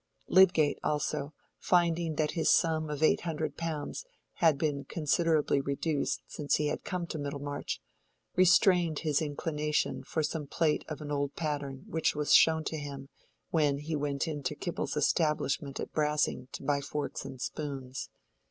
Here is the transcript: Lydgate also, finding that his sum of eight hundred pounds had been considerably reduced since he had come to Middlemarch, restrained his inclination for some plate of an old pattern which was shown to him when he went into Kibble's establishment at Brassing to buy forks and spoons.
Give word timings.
Lydgate 0.27 0.79
also, 0.83 1.31
finding 1.59 2.15
that 2.15 2.31
his 2.31 2.49
sum 2.49 2.89
of 2.89 3.03
eight 3.03 3.21
hundred 3.21 3.55
pounds 3.55 4.03
had 4.37 4.57
been 4.57 4.83
considerably 4.83 5.61
reduced 5.61 6.23
since 6.25 6.55
he 6.55 6.69
had 6.69 6.83
come 6.83 7.05
to 7.05 7.19
Middlemarch, 7.19 7.79
restrained 8.35 8.97
his 9.01 9.21
inclination 9.21 10.03
for 10.03 10.23
some 10.23 10.47
plate 10.47 10.83
of 10.87 11.01
an 11.01 11.11
old 11.11 11.35
pattern 11.35 11.83
which 11.87 12.15
was 12.15 12.33
shown 12.33 12.63
to 12.63 12.77
him 12.79 13.09
when 13.51 13.77
he 13.77 13.95
went 13.95 14.27
into 14.27 14.55
Kibble's 14.55 14.97
establishment 14.97 15.79
at 15.79 15.93
Brassing 15.93 16.47
to 16.53 16.63
buy 16.63 16.81
forks 16.81 17.23
and 17.23 17.39
spoons. 17.39 18.09